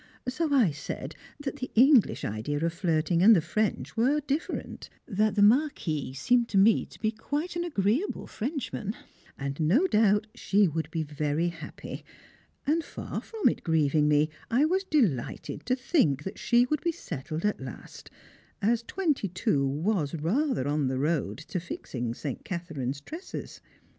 So 0.27 0.51
I 0.51 0.71
said 0.71 1.13
that 1.39 1.57
the 1.57 1.69
English 1.75 2.25
idea 2.25 2.65
of 2.65 2.73
flirting 2.73 3.21
and 3.21 3.35
the 3.35 3.39
French 3.39 3.95
were 3.95 4.19
different; 4.19 4.89
that 5.07 5.35
the 5.35 5.43
Marquis 5.43 6.13
seemed 6.13 6.47
to 6.49 6.57
me 6.57 6.87
to 6.87 6.99
be 6.99 7.11
quite 7.11 7.55
an 7.55 7.63
agreeable 7.63 8.25
Frenchman, 8.25 8.95
and 9.37 9.59
no 9.59 9.85
doubt 9.85 10.25
she 10.33 10.67
would 10.67 10.89
be 10.89 11.03
very 11.03 11.49
happy; 11.49 12.03
and 12.65 12.83
far 12.83 13.21
from 13.21 13.47
it 13.47 13.63
grieving 13.63 14.07
me, 14.07 14.31
I 14.49 14.65
was 14.65 14.83
delighted 14.83 15.67
to 15.67 15.75
think 15.75 16.27
she 16.35 16.65
would 16.65 16.81
be 16.81 16.91
settled 16.91 17.45
at 17.45 17.61
last, 17.61 18.09
as 18.59 18.81
twenty 18.81 19.27
two 19.27 19.63
was 19.67 20.15
rather 20.15 20.67
on 20.67 20.87
the 20.87 20.97
road 20.97 21.37
to 21.37 21.59
fixing 21.59 22.15
St. 22.15 22.43
Catherine's 22.43 23.01
tresses. 23.01 23.61